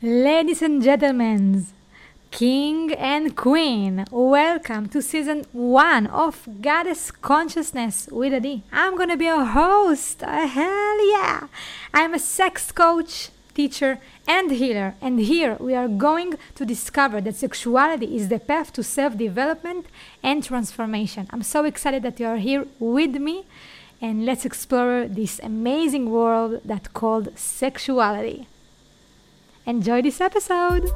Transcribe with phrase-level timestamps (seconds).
[0.00, 1.66] Ladies and gentlemen,
[2.30, 8.62] King and Queen, welcome to season one of Goddess Consciousness with Adi.
[8.70, 10.22] I'm gonna be a host.
[10.22, 11.48] Uh, hell yeah!
[11.92, 13.98] I'm a sex coach, teacher,
[14.28, 18.84] and healer, and here we are going to discover that sexuality is the path to
[18.84, 19.86] self development
[20.22, 21.26] and transformation.
[21.30, 23.46] I'm so excited that you are here with me,
[24.00, 28.46] and let's explore this amazing world that called sexuality.
[29.68, 30.90] Enjoy this episode!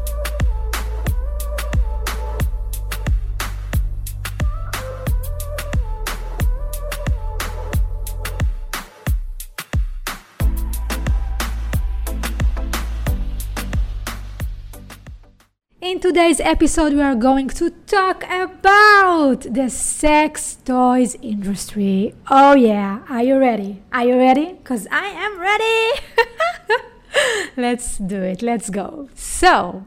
[15.83, 22.15] In today's episode, we are going to talk about the sex toys industry.
[22.31, 23.01] Oh, yeah.
[23.11, 23.83] Are you ready?
[23.93, 24.55] Are you ready?
[24.55, 26.33] Because I am ready.
[27.57, 28.43] Let's do it.
[28.43, 29.09] Let's go.
[29.15, 29.87] So,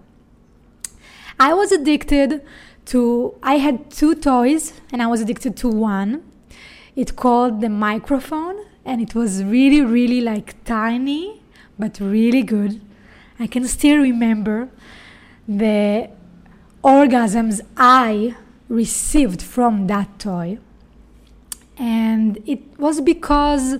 [1.40, 2.42] I was addicted
[2.86, 6.24] to, I had two toys and I was addicted to one.
[6.96, 11.42] It called the microphone and it was really, really like tiny,
[11.78, 12.80] but really good.
[13.40, 14.70] I can still remember
[15.48, 16.10] the
[16.84, 18.36] orgasms I
[18.70, 20.60] received from that toy.
[21.78, 23.78] And it was because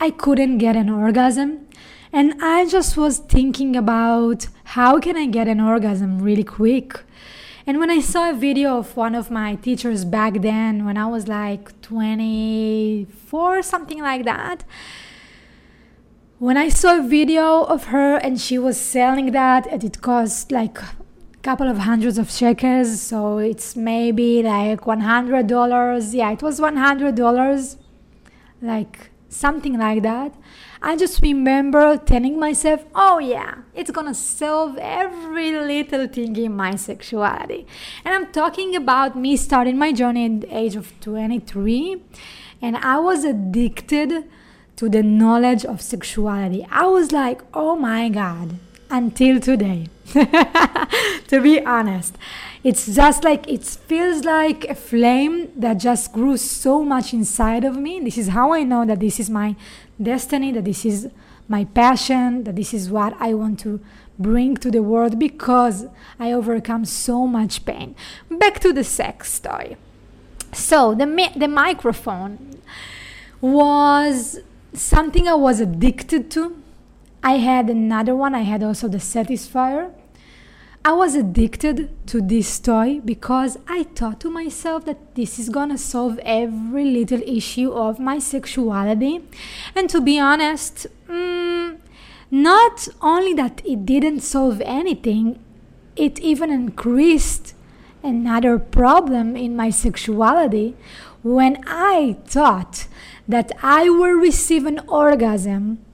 [0.00, 1.66] I couldn't get an orgasm.
[2.16, 7.04] And I just was thinking about how can I get an orgasm really quick.
[7.66, 11.08] And when I saw a video of one of my teachers back then, when I
[11.08, 14.64] was like 24, something like that,
[16.38, 20.50] when I saw a video of her and she was selling that and it cost
[20.50, 20.96] like a
[21.42, 26.14] couple of hundreds of shekels, so it's maybe like $100.
[26.14, 27.76] Yeah, it was $100,
[28.62, 30.32] like something like that.
[30.86, 36.76] I just remember telling myself, oh yeah, it's gonna solve every little thing in my
[36.76, 37.66] sexuality.
[38.04, 42.00] And I'm talking about me starting my journey at the age of 23,
[42.62, 44.30] and I was addicted
[44.76, 46.64] to the knowledge of sexuality.
[46.70, 48.54] I was like, oh my God,
[48.88, 49.88] until today.
[50.12, 52.16] to be honest,
[52.62, 57.76] it's just like it feels like a flame that just grew so much inside of
[57.76, 57.98] me.
[57.98, 59.56] This is how I know that this is my
[60.00, 61.08] destiny, that this is
[61.48, 63.80] my passion, that this is what I want to
[64.18, 65.86] bring to the world because
[66.18, 67.94] I overcome so much pain.
[68.30, 69.76] Back to the sex toy.
[70.52, 72.60] So the the microphone
[73.40, 74.40] was
[74.72, 76.56] something I was addicted to.
[77.22, 78.34] I had another one.
[78.34, 79.92] I had also the Satisfier.
[80.86, 85.78] I was addicted to this toy because I thought to myself that this is gonna
[85.78, 89.24] solve every little issue of my sexuality.
[89.74, 91.78] And to be honest, mm,
[92.30, 95.40] not only that it didn't solve anything,
[95.96, 97.54] it even increased
[98.04, 100.76] another problem in my sexuality
[101.24, 102.86] when I thought
[103.26, 105.84] that I will receive an orgasm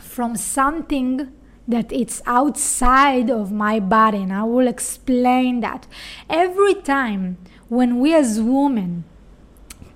[0.00, 1.30] from something
[1.68, 5.86] that it's outside of my body and i will explain that.
[6.30, 7.38] Every time
[7.68, 9.04] when we as women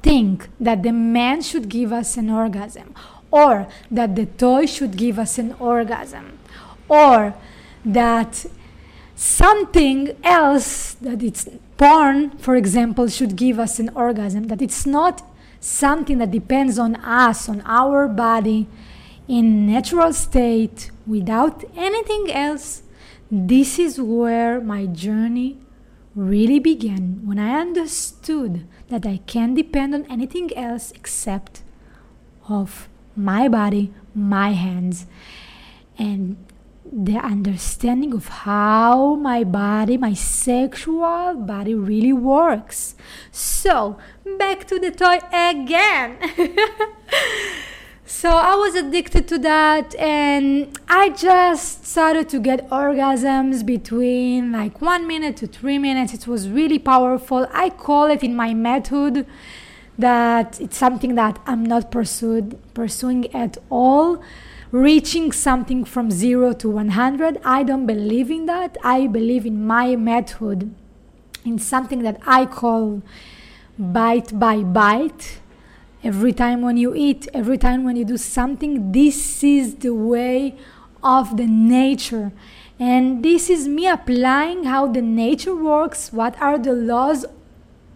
[0.02, 2.94] think that the man should give us an orgasm
[3.30, 6.38] or that the toy should give us an orgasm
[6.88, 7.34] or
[7.84, 8.46] that
[9.14, 15.22] something else that it's porn for example should give us an orgasm that it's not
[15.60, 18.66] something that depends on us on our body
[19.30, 22.82] in natural state without anything else
[23.30, 25.56] this is where my journey
[26.16, 31.62] really began when i understood that i can't depend on anything else except
[32.48, 35.06] of my body my hands
[35.96, 36.36] and
[36.92, 42.96] the understanding of how my body, my sexual body really works.
[43.30, 43.96] So,
[44.38, 46.18] back to the toy again.
[48.10, 54.82] So I was addicted to that, and I just started to get orgasms between like
[54.82, 56.12] one minute to three minutes.
[56.12, 57.46] It was really powerful.
[57.52, 59.26] I call it in my method
[59.96, 64.20] that it's something that I'm not pursued, pursuing at all.
[64.72, 68.76] Reaching something from zero to 100, I don't believe in that.
[68.82, 70.74] I believe in my method,
[71.44, 73.02] in something that I call
[73.78, 75.38] bite by bite
[76.02, 80.56] Every time when you eat, every time when you do something, this is the way
[81.02, 82.32] of the nature.
[82.78, 87.26] And this is me applying how the nature works, what are the laws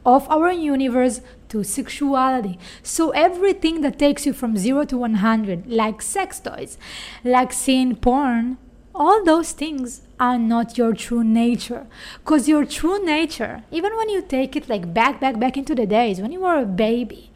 [0.05, 2.59] of our universe to sexuality.
[2.83, 6.77] So everything that takes you from 0 to 100, like sex toys,
[7.25, 8.59] like seeing porn,
[8.95, 11.87] all those things are not your true nature.
[12.19, 15.87] Because your true nature, even when you take it like back, back, back into the
[15.87, 17.31] days when you were a baby,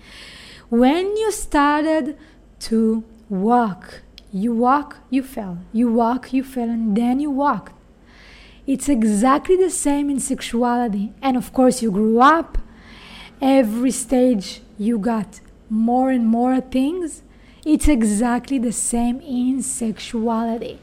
[0.69, 2.17] when you started
[2.61, 7.73] to walk, you walk, you fell, you walk, you fell, and then you walked.
[8.67, 11.12] It's exactly the same in sexuality.
[11.23, 12.59] And of course, you grew up,
[13.41, 17.23] every stage you got more and more things.
[17.64, 20.81] It's exactly the same in sexuality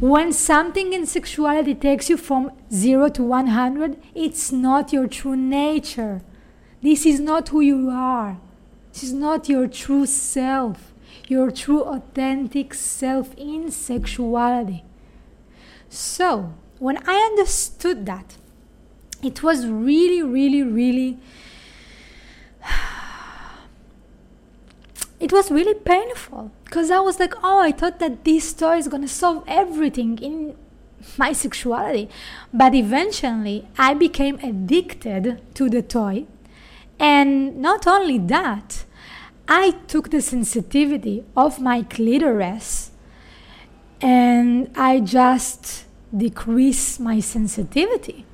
[0.00, 6.20] when something in sexuality takes you from 0 to 100, it's not your true nature.
[6.82, 8.38] This is not who you are.
[8.94, 10.94] This is not your true self,
[11.26, 14.84] your true authentic self in sexuality.
[15.88, 18.36] So, when I understood that,
[19.20, 21.18] it was really, really, really
[25.18, 28.86] it was really painful because I was like, oh, I thought that this toy is
[28.86, 30.54] gonna solve everything in
[31.18, 32.08] my sexuality.
[32.52, 36.26] But eventually, I became addicted to the toy.
[36.98, 38.84] And not only that,
[39.48, 42.90] I took the sensitivity of my clitoris
[44.00, 45.84] and I just
[46.16, 48.24] decreased my sensitivity.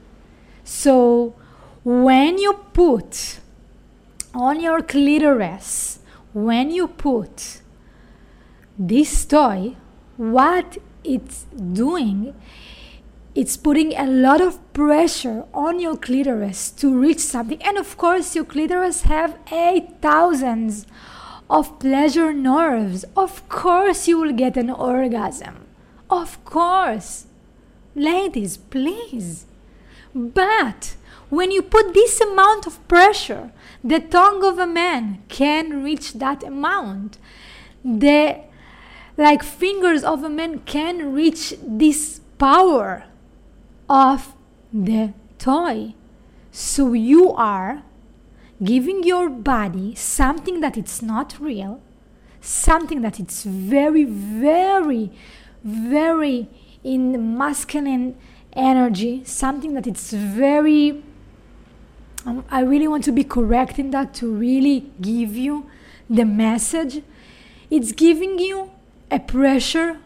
[0.64, 1.34] So
[1.84, 3.40] when you put
[4.34, 6.00] on your clitoris
[6.32, 7.60] when you put
[8.78, 9.74] this toy,
[10.16, 12.34] what it's doing,
[13.34, 17.62] it's putting a lot of pressure on your clitoris to reach something.
[17.62, 20.86] And of course, your clitoris have eight thousands
[21.48, 23.04] of pleasure nerves.
[23.16, 25.66] Of course, you will get an orgasm.
[26.08, 27.26] Of course.
[27.94, 29.46] Ladies, please.
[30.14, 30.96] But
[31.28, 33.52] when you put this amount of pressure,
[33.84, 37.18] the tongue of a man can reach that amount.
[37.84, 38.40] The
[39.16, 43.04] like fingers of a man can reach this power
[43.90, 44.34] of
[44.72, 45.94] the toy.
[46.52, 47.82] So you are
[48.62, 51.82] giving your body something that it's not real,
[52.40, 55.10] something that it's very, very,
[55.64, 56.48] very
[56.84, 58.16] in masculine
[58.52, 61.02] energy, something that it's very
[62.26, 65.70] um, I really want to be correct in that to really give you
[66.08, 67.02] the message.
[67.70, 68.72] It's giving you
[69.10, 69.98] a pressure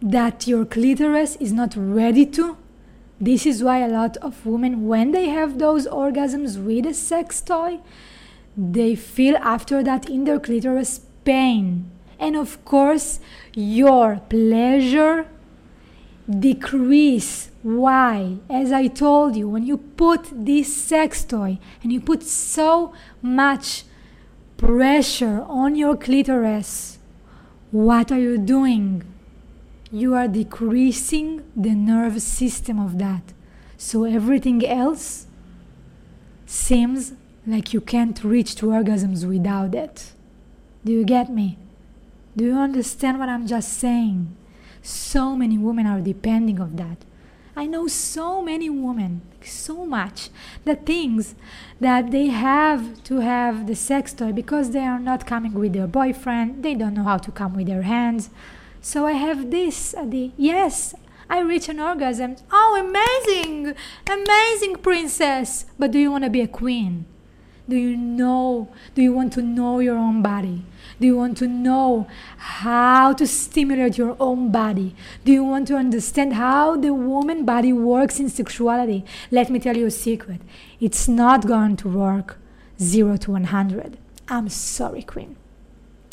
[0.00, 2.56] that your clitoris is not ready to.
[3.22, 7.40] This is why a lot of women, when they have those orgasms with a sex
[7.40, 7.78] toy,
[8.56, 11.88] they feel after that in their clitoris pain.
[12.18, 13.20] And of course,
[13.54, 15.28] your pleasure
[16.28, 17.50] decrease.
[17.62, 18.38] Why?
[18.50, 22.92] As I told you, when you put this sex toy and you put so
[23.22, 23.84] much
[24.56, 26.98] pressure on your clitoris,
[27.70, 29.11] what are you doing?
[29.92, 33.34] You are decreasing the nerve system of that.
[33.76, 35.26] So everything else
[36.46, 37.12] seems
[37.46, 40.12] like you can't reach to orgasms without it.
[40.82, 41.58] Do you get me?
[42.34, 44.34] Do you understand what I'm just saying?
[44.80, 47.04] So many women are depending of that.
[47.54, 50.30] I know so many women, so much,
[50.64, 51.34] that things
[51.80, 55.86] that they have to have the sex toy because they are not coming with their
[55.86, 58.30] boyfriend, they don't know how to come with their hands.
[58.84, 60.32] So I have this, uh, Adi.
[60.36, 60.92] Yes,
[61.30, 62.34] I reach an orgasm.
[62.50, 63.74] Oh, amazing!
[64.10, 65.66] Amazing, princess!
[65.78, 67.06] But do you want to be a queen?
[67.68, 68.74] Do you know?
[68.96, 70.64] Do you want to know your own body?
[71.00, 72.08] Do you want to know
[72.38, 74.96] how to stimulate your own body?
[75.24, 79.04] Do you want to understand how the woman body works in sexuality?
[79.30, 80.40] Let me tell you a secret.
[80.80, 82.36] It's not going to work
[82.80, 83.96] 0 to 100.
[84.26, 85.36] I'm sorry, queen.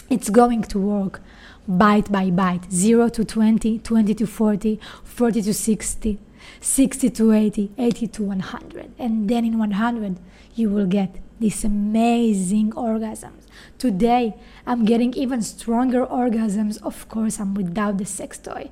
[0.10, 1.22] It's going to work
[1.68, 6.20] bite by bite 0 to 20, 20 to 40, 40 to 60,
[6.60, 8.92] 60 to 80, 80 to 100.
[8.98, 10.18] And then in 100,
[10.56, 13.44] you will get these amazing orgasms.
[13.78, 14.36] Today,
[14.66, 16.82] I'm getting even stronger orgasms.
[16.82, 18.72] Of course, I'm without the sex toy.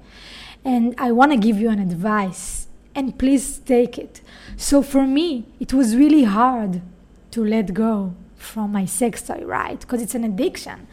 [0.65, 4.21] And I want to give you an advice, and please take it.
[4.57, 6.81] So, for me, it was really hard
[7.31, 9.79] to let go from my sex toy, right?
[9.79, 10.87] Because it's an addiction.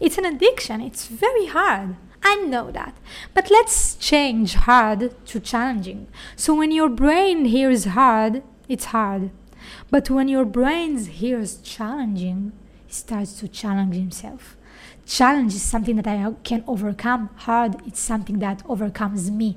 [0.00, 1.96] It's an addiction, it's very hard.
[2.22, 2.96] I know that.
[3.34, 6.08] But let's change hard to challenging.
[6.36, 9.30] So when your brain hears hard, it's hard.
[9.90, 12.52] But when your brain hears challenging,
[12.86, 14.56] he starts to challenge himself.
[15.06, 17.30] Challenge is something that I can overcome.
[17.36, 19.56] Hard, it's something that overcomes me.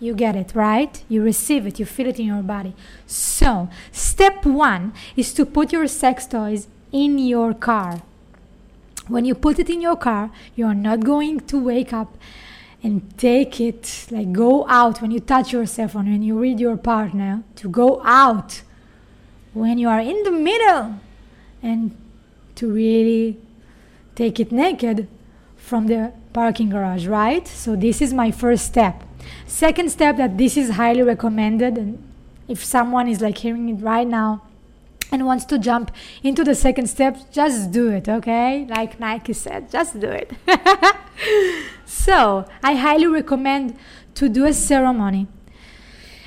[0.00, 1.02] You get it, right?
[1.08, 2.74] You receive it, you feel it in your body.
[3.06, 8.02] So, step one is to put your sex toys in your car.
[9.08, 12.16] When you put it in your car, you're not going to wake up
[12.82, 16.76] and take it, like go out when you touch yourself and when you read your
[16.76, 18.62] partner, to go out
[19.52, 20.96] when you are in the middle
[21.62, 21.96] and
[22.56, 23.38] to really
[24.14, 25.08] take it naked
[25.56, 27.46] from the parking garage, right?
[27.48, 29.02] So this is my first step.
[29.46, 32.02] Second step that this is highly recommended and
[32.48, 34.42] if someone is like hearing it right now
[35.14, 35.90] and wants to jump
[36.22, 38.66] into the second step, just do it, okay?
[38.68, 40.32] Like Nike said, just do it.
[41.86, 43.76] so, I highly recommend
[44.16, 45.28] to do a ceremony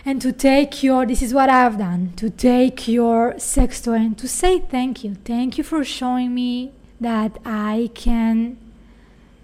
[0.06, 4.18] and to take your this is what I've done to take your sex toy and
[4.20, 5.16] to say thank you.
[5.26, 8.58] Thank you for showing me that I can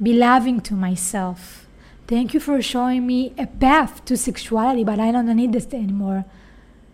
[0.02, 1.68] be loving to myself.
[2.08, 6.24] Thank you for showing me a path to sexuality, but I don't need this anymore.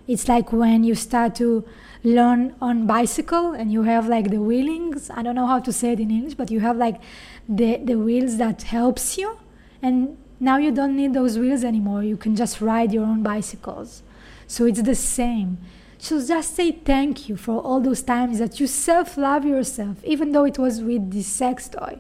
[0.08, 1.64] It's like when you start to
[2.04, 5.10] learn on bicycle and you have like the wheelings.
[5.10, 7.02] I don't know how to say it in English, but you have like
[7.48, 9.40] the, the wheels that helps you.
[9.82, 12.04] And now you don't need those wheels anymore.
[12.04, 14.04] You can just ride your own bicycles.
[14.48, 15.58] So it's the same.
[15.98, 20.32] So just say thank you for all those times that you self love yourself, even
[20.32, 22.00] though it was with the sex toy.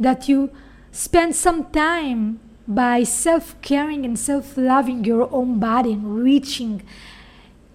[0.00, 0.50] That you
[0.90, 6.82] spend some time by self caring and self loving your own body and reaching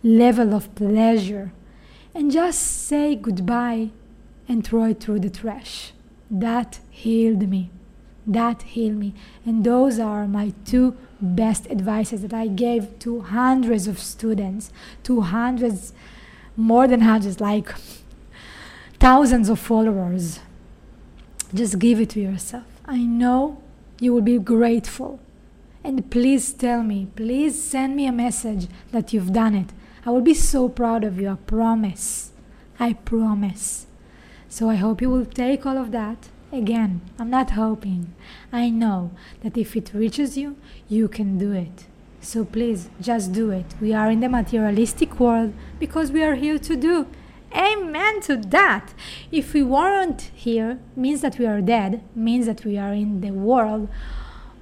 [0.03, 1.51] level of pleasure.
[2.13, 3.89] And just say goodbye
[4.47, 5.93] and throw it through the trash.
[6.29, 7.69] That healed me.
[8.27, 9.13] That healed me.
[9.45, 14.71] And those are my two best advices that I gave to hundreds of students,
[15.03, 15.93] to hundreds,
[16.57, 17.73] more than hundreds, like
[18.99, 20.39] thousands of followers.
[21.53, 22.65] Just give it to yourself.
[22.85, 23.61] I know
[23.99, 25.19] you will be grateful.
[25.83, 29.73] And please tell me, please send me a message that you've done it.
[30.05, 31.29] I will be so proud of you.
[31.29, 32.31] I promise.
[32.79, 33.87] I promise.
[34.49, 38.13] So I hope you will take all of that Again, I'm not hoping.
[38.51, 40.57] I know that if it reaches you,
[40.89, 41.85] you can do it.
[42.19, 43.73] So please, just do it.
[43.79, 47.07] We are in the materialistic world because we are here to do.
[47.55, 48.93] Amen to that.
[49.31, 53.31] If we weren't here, means that we are dead, means that we are in the
[53.31, 53.87] world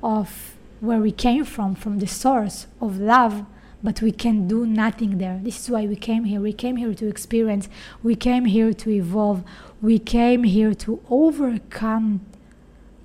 [0.03, 3.45] of where we came from, from the source of love,
[3.81, 5.39] but we can do nothing there.
[5.41, 6.41] This is why we came here.
[6.41, 7.69] We came here to experience,
[8.03, 9.43] we came here to evolve,
[9.81, 12.21] we came here to overcome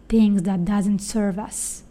[0.09, 1.85] things that doesn't serve us.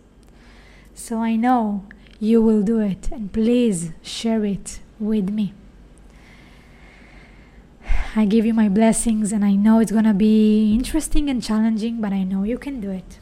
[0.94, 1.86] So I know
[2.20, 5.54] you will do it and please share it with me.
[8.16, 12.00] I give you my blessings and I know it's going to be interesting and challenging,
[12.00, 13.20] but I know you can do it.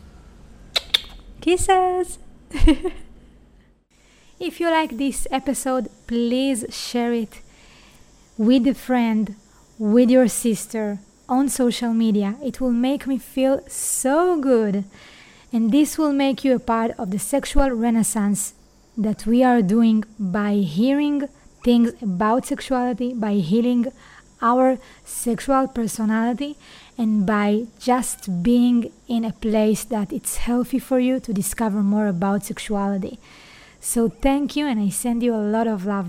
[1.39, 2.19] Kisses.
[4.41, 7.41] if you like this episode, please share it
[8.37, 9.35] with a friend,
[9.77, 10.97] with your sister,
[11.29, 12.35] on social media.
[12.43, 14.83] It will make me feel so good.
[15.53, 18.55] And this will make you a part of the sexual renaissance
[18.97, 21.29] that we are doing by hearing
[21.63, 23.91] things about sexuality, by healing
[24.41, 26.57] our sexual personality,
[26.97, 32.07] and by just being in a place that it's healthy for you to discover more
[32.07, 33.19] about sexuality.
[33.81, 36.07] So, thank you, and I send you a lot of love.